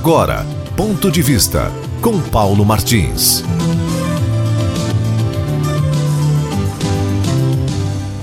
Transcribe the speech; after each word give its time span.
Agora, 0.00 0.46
ponto 0.76 1.10
de 1.10 1.20
vista 1.20 1.72
com 2.00 2.20
Paulo 2.20 2.64
Martins. 2.64 3.42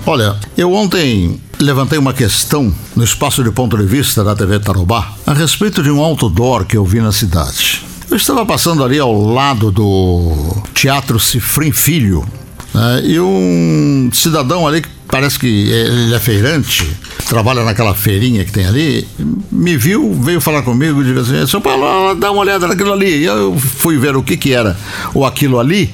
Olha, 0.05 0.37
eu 0.57 0.71
ontem 0.73 1.37
levantei 1.59 1.99
uma 1.99 2.13
questão 2.13 2.73
no 2.95 3.03
espaço 3.03 3.43
de 3.43 3.51
ponto 3.51 3.77
de 3.77 3.83
vista 3.83 4.23
da 4.23 4.33
TV 4.33 4.57
Tarobá 4.57 5.15
a 5.27 5.33
respeito 5.33 5.83
de 5.83 5.91
um 5.91 5.99
outdoor 5.99 6.63
que 6.63 6.77
eu 6.77 6.85
vi 6.85 7.01
na 7.01 7.11
cidade. 7.11 7.85
Eu 8.09 8.15
estava 8.15 8.45
passando 8.45 8.81
ali 8.81 8.97
ao 8.97 9.13
lado 9.13 9.69
do 9.69 10.63
Teatro 10.73 11.19
Cifrim 11.19 11.73
Filho 11.73 12.25
né, 12.73 13.01
e 13.03 13.19
um 13.19 14.09
cidadão 14.13 14.65
ali 14.65 14.81
que 14.81 14.89
parece 15.09 15.37
que 15.37 15.45
ele 15.45 16.15
é 16.15 16.19
feirante, 16.19 16.89
trabalha 17.27 17.63
naquela 17.63 17.93
feirinha 17.93 18.45
que 18.45 18.51
tem 18.51 18.65
ali, 18.65 19.07
me 19.51 19.75
viu, 19.77 20.13
veio 20.13 20.39
falar 20.39 20.61
comigo 20.61 21.03
disse 21.03 21.35
assim, 21.35 21.47
seu 21.47 21.59
Paulo, 21.61 22.15
dá 22.15 22.31
uma 22.31 22.41
olhada 22.41 22.67
naquilo 22.67 22.93
ali. 22.93 23.23
Eu 23.23 23.57
fui 23.57 23.97
ver 23.97 24.15
o 24.15 24.23
que 24.23 24.37
que 24.37 24.53
era 24.53 24.77
o 25.13 25.25
aquilo 25.25 25.59
ali. 25.59 25.91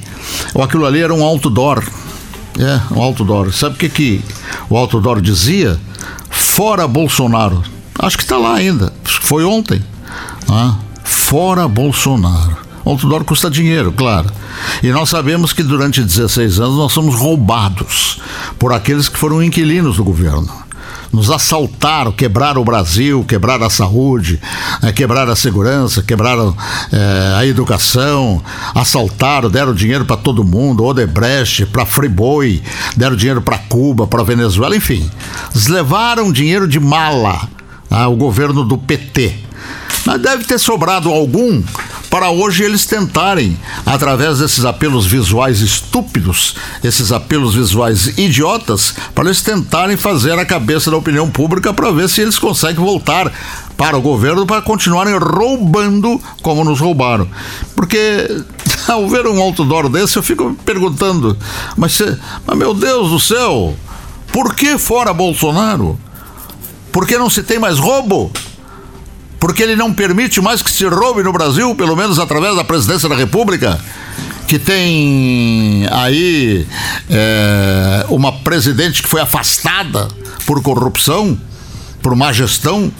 O 0.54 0.62
aquilo 0.62 0.86
ali 0.86 1.02
era 1.02 1.14
um 1.14 1.24
outdoor 1.24 1.84
é, 2.60 2.94
um 2.94 3.02
outdoor. 3.02 3.52
Sabe 3.54 3.76
o 3.76 3.78
que, 3.78 3.90
que 3.90 4.22
o 4.70 4.76
outdoor 4.76 5.22
dizia? 5.22 5.80
Fora 6.30 6.88
Bolsonaro. 6.88 7.64
Acho 7.98 8.18
que 8.18 8.24
está 8.24 8.38
lá 8.38 8.56
ainda. 8.56 8.92
Foi 9.04 9.44
ontem. 9.44 9.82
Ah, 10.50 10.76
fora 11.04 11.68
Bolsonaro. 11.68 12.58
Outdoor 12.84 13.24
custa 13.24 13.50
dinheiro, 13.50 13.92
claro. 13.92 14.30
E 14.82 14.90
nós 14.90 15.10
sabemos 15.10 15.54
que 15.54 15.64
durante 15.64 16.04
16 16.04 16.60
anos 16.60 16.78
nós 16.78 16.92
somos 16.92 17.16
roubados 17.16 18.20
por 18.58 18.74
aqueles 18.74 19.08
que 19.08 19.18
foram 19.18 19.42
inquilinos 19.42 19.98
do 19.98 20.04
governo 20.04 20.50
nos 21.12 21.30
assaltaram, 21.30 22.12
quebraram 22.12 22.62
o 22.62 22.66
Brasil, 22.66 23.24
quebraram 23.28 23.66
a 23.66 23.70
saúde, 23.70 24.40
é, 24.82 24.92
quebraram 24.92 25.32
a 25.32 25.36
segurança, 25.36 26.02
quebraram 26.02 26.56
é, 26.92 27.36
a 27.38 27.46
educação, 27.46 28.42
assaltaram, 28.74 29.50
deram 29.50 29.74
dinheiro 29.74 30.06
para 30.06 30.18
todo 30.18 30.44
mundo, 30.44 30.86
Odebrecht, 30.86 31.66
para 31.66 31.86
Friboi, 31.86 32.62
deram 32.96 33.16
dinheiro 33.16 33.42
para 33.42 33.58
Cuba, 33.58 34.08
para 34.08 34.24
Venezuela, 34.24 34.76
enfim. 34.76 35.10
Levaram 35.70 36.32
dinheiro 36.32 36.68
de 36.68 36.80
mala 36.80 37.48
ao 37.90 38.16
governo 38.16 38.64
do 38.64 38.78
PT. 38.78 39.36
Mas 40.06 40.22
deve 40.22 40.44
ter 40.46 40.58
sobrado 40.58 41.10
algum 41.10 41.62
para 42.12 42.30
hoje 42.30 42.64
eles 42.64 42.86
tentarem, 42.86 43.58
através 43.86 44.40
desses 44.40 44.66
apelos 44.66 45.06
visuais 45.06 45.62
estúpidos, 45.62 46.58
esses 46.84 47.10
apelos 47.10 47.56
visuais 47.56 48.18
idiotas, 48.18 48.94
para 49.16 49.24
eles 49.24 49.42
tentarem 49.42 49.96
fazer 49.96 50.38
a 50.38 50.46
cabeça 50.46 50.92
da 50.92 50.98
opinião 50.98 51.30
pública 51.30 51.74
para 51.74 51.90
ver 51.90 52.10
se 52.10 52.20
eles 52.20 52.38
conseguem 52.38 52.84
voltar 52.84 53.32
para 53.78 53.98
o 53.98 54.02
governo 54.02 54.46
para 54.46 54.62
continuarem 54.62 55.18
roubando 55.18 56.22
como 56.42 56.66
nos 56.66 56.82
roubaram. 56.82 57.30
Porque 57.78 58.44
ao 58.90 59.08
ver 59.08 59.26
um 59.26 59.42
outdoor 59.42 59.88
desse, 59.88 60.18
eu 60.18 60.24
fico 60.24 60.54
perguntando, 60.66 61.38
mas, 61.78 61.98
mas 62.46 62.58
meu 62.58 62.74
Deus 62.74 63.10
do 63.10 63.22
céu, 63.22 63.74
por 64.34 64.54
que 64.54 64.78
fora 64.78 65.14
Bolsonaro? 65.14 65.98
Por 66.92 67.08
que 67.08 67.18
não 67.18 67.30
se 67.30 67.42
tem 67.42 67.58
mais 67.58 67.80
roubo? 67.80 68.30
Porque 69.42 69.64
ele 69.64 69.76
não 69.76 69.92
permite 69.92 70.40
mais 70.40 70.62
que 70.62 70.70
se 70.70 70.86
roube 70.86 71.24
no 71.24 71.34
Brasil, 71.34 71.74
pelo 71.74 71.96
menos 71.96 72.20
através 72.20 72.56
da 72.56 72.64
presidência 72.64 73.10
da 73.10 73.16
República, 73.16 73.82
que 74.48 74.60
tem 74.60 75.88
aí 75.92 76.68
é, 77.10 78.06
uma 78.08 78.32
presidente 78.32 79.02
que 79.02 79.10
foi 79.10 79.20
afastada 79.20 80.08
por 80.46 80.62
corrupção, 80.62 81.36
por 82.04 82.16
má 82.16 82.32
gestão, 82.32 82.92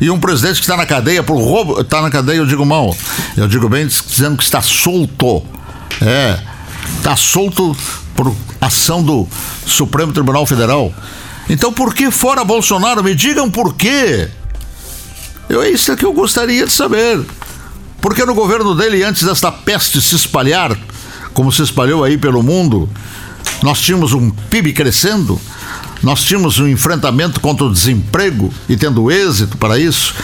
e 0.00 0.08
um 0.08 0.20
presidente 0.20 0.54
que 0.54 0.60
está 0.60 0.76
na 0.76 0.86
cadeia 0.86 1.20
por 1.24 1.36
roubo. 1.36 1.80
Está 1.80 2.00
na 2.00 2.10
cadeia, 2.10 2.36
eu 2.36 2.46
digo 2.46 2.64
mal. 2.64 2.96
Eu 3.36 3.48
digo 3.48 3.68
bem 3.68 3.84
dizendo 3.84 4.36
que 4.36 4.44
está 4.44 4.62
solto. 4.62 5.42
É. 6.00 6.38
Está 6.98 7.16
solto 7.16 7.76
por 8.14 8.32
ação 8.60 9.02
do 9.02 9.26
Supremo 9.66 10.12
Tribunal 10.12 10.46
Federal. 10.46 10.94
Então 11.50 11.72
por 11.72 11.92
que 11.92 12.08
fora 12.12 12.44
Bolsonaro? 12.44 13.02
Me 13.02 13.16
digam 13.16 13.50
por 13.50 13.74
quê. 13.74 14.30
Eu, 15.48 15.62
é 15.62 15.70
isso 15.70 15.96
que 15.96 16.04
eu 16.04 16.12
gostaria 16.12 16.66
de 16.66 16.72
saber. 16.72 17.24
Porque 18.00 18.24
no 18.24 18.34
governo 18.34 18.74
dele, 18.74 19.02
antes 19.02 19.22
desta 19.22 19.50
peste 19.50 20.00
se 20.00 20.14
espalhar, 20.14 20.76
como 21.32 21.50
se 21.50 21.62
espalhou 21.62 22.04
aí 22.04 22.16
pelo 22.16 22.42
mundo, 22.42 22.88
nós 23.62 23.80
tínhamos 23.80 24.12
um 24.12 24.30
PIB 24.30 24.72
crescendo, 24.72 25.40
nós 26.02 26.22
tínhamos 26.22 26.58
um 26.58 26.68
enfrentamento 26.68 27.40
contra 27.40 27.64
o 27.64 27.72
desemprego 27.72 28.52
e 28.68 28.76
tendo 28.76 29.10
êxito 29.10 29.56
para 29.56 29.78
isso. 29.78 30.14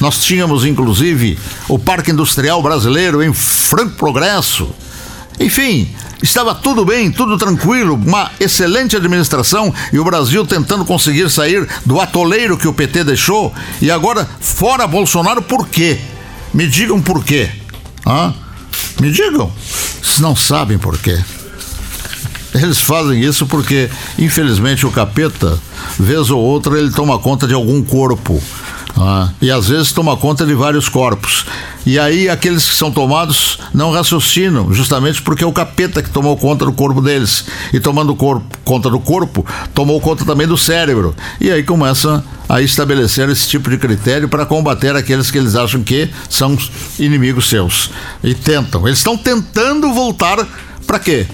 Nós 0.00 0.18
tínhamos, 0.22 0.64
inclusive, 0.64 1.38
o 1.68 1.78
Parque 1.78 2.10
Industrial 2.10 2.62
Brasileiro 2.62 3.22
em 3.22 3.32
franco 3.32 3.96
progresso. 3.96 4.68
Enfim, 5.38 5.88
estava 6.22 6.54
tudo 6.54 6.84
bem, 6.84 7.10
tudo 7.10 7.36
tranquilo, 7.36 7.94
uma 7.94 8.30
excelente 8.40 8.96
administração 8.96 9.72
e 9.92 9.98
o 9.98 10.04
Brasil 10.04 10.46
tentando 10.46 10.84
conseguir 10.84 11.30
sair 11.30 11.68
do 11.84 12.00
atoleiro 12.00 12.56
que 12.56 12.68
o 12.68 12.72
PT 12.72 13.04
deixou. 13.04 13.54
E 13.80 13.90
agora, 13.90 14.28
fora 14.40 14.86
Bolsonaro, 14.86 15.42
por 15.42 15.68
quê? 15.68 15.98
Me 16.54 16.66
digam 16.66 17.00
por 17.02 17.22
quê. 17.22 17.50
Hã? 18.06 18.34
Me 19.00 19.10
digam. 19.10 19.52
Vocês 20.02 20.20
não 20.20 20.34
sabem 20.34 20.78
por 20.78 20.96
quê. 20.98 21.18
Eles 22.54 22.80
fazem 22.80 23.20
isso 23.20 23.46
porque, 23.46 23.90
infelizmente, 24.18 24.86
o 24.86 24.90
capeta, 24.90 25.58
vez 25.98 26.30
ou 26.30 26.40
outra, 26.40 26.78
ele 26.78 26.90
toma 26.90 27.18
conta 27.18 27.46
de 27.46 27.52
algum 27.52 27.82
corpo. 27.82 28.42
Ah, 28.98 29.28
e 29.42 29.50
às 29.50 29.68
vezes 29.68 29.92
toma 29.92 30.16
conta 30.16 30.46
de 30.46 30.54
vários 30.54 30.88
corpos. 30.88 31.44
E 31.84 31.98
aí 31.98 32.28
aqueles 32.28 32.68
que 32.68 32.74
são 32.74 32.90
tomados 32.90 33.58
não 33.72 33.92
raciocinam, 33.92 34.72
justamente 34.72 35.20
porque 35.20 35.44
é 35.44 35.46
o 35.46 35.52
capeta 35.52 36.02
que 36.02 36.10
tomou 36.10 36.36
conta 36.36 36.64
do 36.64 36.72
corpo 36.72 37.02
deles. 37.02 37.44
E 37.72 37.78
tomando 37.78 38.14
corpo, 38.16 38.44
conta 38.64 38.88
do 38.88 38.98
corpo, 38.98 39.44
tomou 39.74 40.00
conta 40.00 40.24
também 40.24 40.46
do 40.46 40.56
cérebro. 40.56 41.14
E 41.40 41.50
aí 41.50 41.62
começa 41.62 42.24
a 42.48 42.62
estabelecer 42.62 43.28
esse 43.28 43.48
tipo 43.48 43.68
de 43.68 43.76
critério 43.76 44.28
para 44.28 44.46
combater 44.46 44.96
aqueles 44.96 45.30
que 45.30 45.38
eles 45.38 45.54
acham 45.54 45.82
que 45.82 46.10
são 46.28 46.56
inimigos 46.98 47.48
seus. 47.48 47.90
E 48.24 48.34
tentam. 48.34 48.86
Eles 48.86 48.98
estão 48.98 49.16
tentando 49.16 49.92
voltar 49.92 50.46
para 50.86 50.98
quê? 50.98 51.26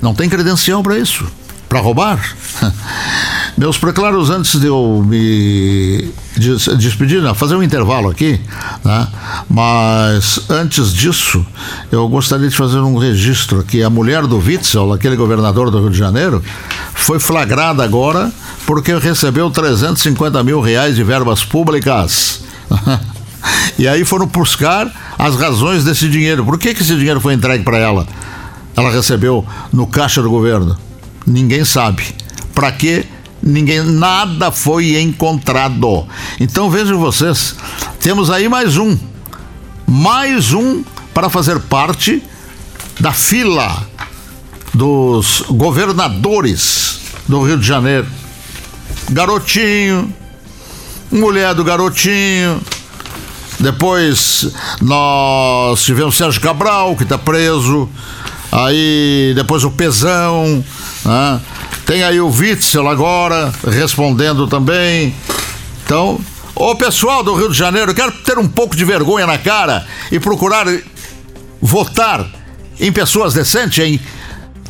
Não 0.00 0.14
tem 0.14 0.28
credencial 0.28 0.82
para 0.82 0.98
isso. 0.98 1.26
Para 1.68 1.80
roubar? 1.80 2.36
Meus 3.56 3.78
preclaros, 3.78 4.28
antes 4.28 4.60
de 4.60 4.66
eu 4.66 5.02
me 5.06 6.10
despedir, 6.78 7.22
não, 7.22 7.34
fazer 7.34 7.54
um 7.54 7.62
intervalo 7.62 8.10
aqui, 8.10 8.38
né? 8.84 9.08
mas 9.48 10.40
antes 10.50 10.92
disso, 10.92 11.44
eu 11.90 12.06
gostaria 12.06 12.50
de 12.50 12.54
fazer 12.54 12.80
um 12.80 12.98
registro 12.98 13.60
aqui. 13.60 13.82
A 13.82 13.88
mulher 13.88 14.26
do 14.26 14.36
Witzel, 14.36 14.92
aquele 14.92 15.16
governador 15.16 15.70
do 15.70 15.80
Rio 15.80 15.88
de 15.88 15.96
Janeiro, 15.96 16.44
foi 16.92 17.18
flagrada 17.18 17.82
agora 17.82 18.30
porque 18.66 18.94
recebeu 18.94 19.50
350 19.50 20.44
mil 20.44 20.60
reais 20.60 20.94
de 20.94 21.02
verbas 21.02 21.42
públicas. 21.42 22.42
e 23.78 23.88
aí 23.88 24.04
foram 24.04 24.26
buscar 24.26 25.14
as 25.18 25.34
razões 25.34 25.82
desse 25.82 26.10
dinheiro. 26.10 26.44
Por 26.44 26.58
que, 26.58 26.74
que 26.74 26.82
esse 26.82 26.94
dinheiro 26.94 27.22
foi 27.22 27.32
entregue 27.32 27.64
para 27.64 27.78
ela? 27.78 28.06
Ela 28.76 28.90
recebeu 28.90 29.46
no 29.72 29.86
caixa 29.86 30.20
do 30.20 30.28
governo. 30.28 30.76
Ninguém 31.26 31.64
sabe. 31.64 32.14
Para 32.54 32.70
que 32.72 33.06
ninguém 33.42 33.82
nada 33.82 34.50
foi 34.50 35.00
encontrado. 35.00 36.06
Então 36.40 36.70
vejam 36.70 36.98
vocês, 36.98 37.54
temos 38.00 38.30
aí 38.30 38.48
mais 38.48 38.76
um, 38.76 38.96
mais 39.86 40.52
um 40.52 40.82
para 41.14 41.30
fazer 41.30 41.60
parte 41.60 42.22
da 43.00 43.12
fila 43.12 43.86
dos 44.74 45.42
governadores 45.48 47.00
do 47.26 47.42
Rio 47.42 47.58
de 47.58 47.66
Janeiro. 47.66 48.06
Garotinho, 49.10 50.12
mulher 51.10 51.54
do 51.54 51.64
garotinho. 51.64 52.60
Depois 53.58 54.52
nós 54.82 55.82
tivemos 55.82 56.16
Sérgio 56.16 56.40
Cabral, 56.40 56.94
que 56.96 57.04
está 57.04 57.16
preso. 57.16 57.88
Aí 58.52 59.32
depois 59.34 59.64
o 59.64 59.70
Pezão. 59.70 60.64
Né? 61.04 61.40
Tem 61.86 62.02
aí 62.02 62.20
o 62.20 62.28
Witzel 62.28 62.88
agora 62.88 63.52
respondendo 63.64 64.48
também. 64.48 65.14
Então, 65.84 66.20
ô 66.52 66.74
pessoal 66.74 67.22
do 67.22 67.32
Rio 67.32 67.48
de 67.48 67.56
Janeiro, 67.56 67.94
quero 67.94 68.10
ter 68.10 68.36
um 68.38 68.48
pouco 68.48 68.74
de 68.74 68.84
vergonha 68.84 69.24
na 69.24 69.38
cara 69.38 69.86
e 70.10 70.18
procurar 70.18 70.66
votar 71.62 72.26
em 72.80 72.90
pessoas 72.90 73.34
decentes, 73.34 73.78
hein? 73.84 74.00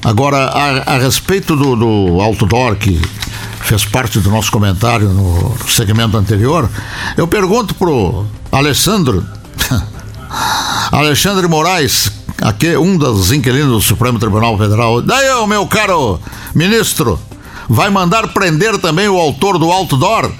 Agora, 0.04 0.36
a, 0.36 0.94
a 0.94 0.98
respeito 0.98 1.56
do, 1.56 1.74
do 1.74 2.20
outdoor 2.20 2.76
que 2.76 3.00
fez 3.62 3.86
parte 3.86 4.20
do 4.20 4.30
nosso 4.30 4.52
comentário 4.52 5.08
no 5.08 5.56
segmento 5.68 6.18
anterior, 6.18 6.70
eu 7.16 7.26
pergunto 7.26 7.74
pro 7.74 8.26
Alessandro, 8.52 9.26
Alexandre 10.92 11.48
Moraes, 11.48 12.12
aqui 12.40 12.76
um 12.76 12.96
dos 12.96 13.32
inquilinos 13.32 13.72
do 13.72 13.80
Supremo 13.80 14.18
Tribunal 14.18 14.56
Federal. 14.58 15.02
Daí, 15.02 15.26
meu 15.46 15.66
caro 15.66 16.20
ministro, 16.54 17.18
vai 17.68 17.90
mandar 17.90 18.28
prender 18.28 18.78
também 18.78 19.08
o 19.08 19.18
autor 19.18 19.58
do 19.58 19.70
outdoor? 19.70 20.30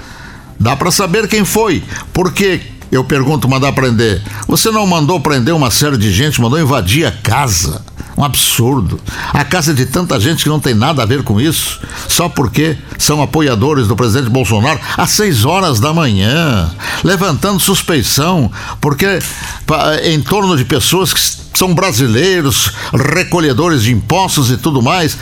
Dá 0.58 0.74
para 0.74 0.90
saber 0.90 1.28
quem 1.28 1.44
foi, 1.44 1.82
porque 2.12 2.60
eu 2.90 3.04
pergunto, 3.04 3.48
mandar 3.48 3.72
prender. 3.72 4.22
Você 4.46 4.70
não 4.70 4.86
mandou 4.86 5.20
prender 5.20 5.54
uma 5.54 5.70
série 5.70 5.98
de 5.98 6.10
gente, 6.12 6.40
mandou 6.40 6.60
invadir 6.60 7.06
a 7.06 7.12
casa. 7.12 7.84
Um 8.16 8.24
absurdo. 8.24 8.98
A 9.32 9.44
casa 9.44 9.74
de 9.74 9.84
tanta 9.86 10.18
gente 10.18 10.42
que 10.42 10.48
não 10.48 10.58
tem 10.58 10.74
nada 10.74 11.02
a 11.02 11.06
ver 11.06 11.22
com 11.22 11.40
isso, 11.40 11.80
só 12.08 12.28
porque 12.28 12.76
são 12.98 13.20
apoiadores 13.22 13.88
do 13.88 13.94
presidente 13.94 14.30
Bolsonaro 14.30 14.80
às 14.96 15.10
seis 15.10 15.44
horas 15.44 15.80
da 15.80 15.92
manhã, 15.92 16.70
levantando 17.04 17.60
suspeição, 17.60 18.50
porque 18.80 19.18
em 20.04 20.20
torno 20.22 20.56
de 20.56 20.64
pessoas 20.64 21.12
que 21.12 21.20
são 21.56 21.74
brasileiros, 21.74 22.72
recolhedores 23.14 23.82
de 23.82 23.92
impostos 23.92 24.50
e 24.50 24.56
tudo 24.56 24.82
mais. 24.82 25.16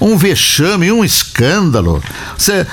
Um 0.00 0.16
vexame, 0.16 0.90
um 0.92 1.04
escândalo. 1.04 2.02
Você 2.36 2.66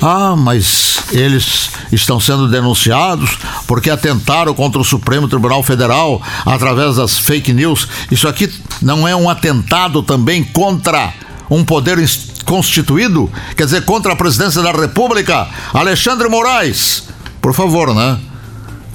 ah, 0.00 0.36
mas 0.36 1.02
eles 1.10 1.70
estão 1.90 2.20
sendo 2.20 2.48
denunciados 2.48 3.38
porque 3.66 3.90
atentaram 3.90 4.54
contra 4.54 4.80
o 4.80 4.84
Supremo 4.84 5.28
Tribunal 5.28 5.62
Federal 5.62 6.22
através 6.44 6.96
das 6.96 7.18
fake 7.18 7.52
news. 7.52 7.88
Isso 8.10 8.28
aqui 8.28 8.52
não 8.80 9.06
é 9.08 9.16
um 9.16 9.28
atentado 9.28 10.02
também 10.02 10.44
contra 10.44 11.12
um 11.50 11.64
poder 11.64 11.98
constituído? 12.44 13.30
Quer 13.56 13.64
dizer, 13.64 13.84
contra 13.84 14.12
a 14.12 14.16
presidência 14.16 14.62
da 14.62 14.72
República? 14.72 15.48
Alexandre 15.72 16.28
Moraes, 16.28 17.04
por 17.40 17.52
favor, 17.52 17.94
né? 17.94 18.18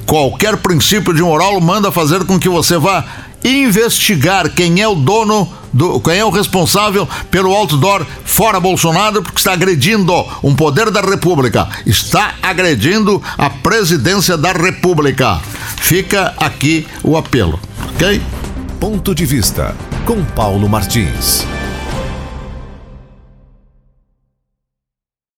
Qualquer 0.06 0.58
princípio 0.58 1.14
de 1.14 1.22
moral 1.22 1.60
manda 1.62 1.92
fazer 1.92 2.26
com 2.26 2.40
que 2.40 2.50
você 2.50 2.78
vá 2.78 3.06
investigar 3.44 4.50
quem 4.50 4.82
é 4.82 4.88
o 4.88 4.96
dono 4.96 5.52
do, 5.72 6.00
quem 6.00 6.18
é 6.18 6.26
o 6.26 6.30
responsável 6.30 7.08
pelo 7.32 7.54
outdoor 7.54 8.06
fora 8.24 8.60
Bolsonaro, 8.60 9.24
porque 9.24 9.40
está 9.40 9.54
agredindo 9.54 10.14
um 10.44 10.56
poder 10.56 10.92
da 10.92 11.02
República, 11.02 11.68
está 11.86 12.36
agredindo 12.42 13.22
a 13.38 13.50
presidência 13.50 14.38
da 14.38 14.52
República. 14.52 15.40
Fica 15.78 16.34
aqui 16.38 16.88
o 17.04 17.18
apelo, 17.18 17.60
ok? 17.94 18.22
Ponto 18.80 19.16
de 19.16 19.26
vista 19.26 19.76
com 20.06 20.24
Paulo 20.24 20.70
Martins. 20.70 21.46